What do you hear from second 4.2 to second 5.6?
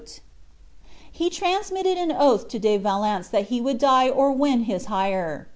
win his hire.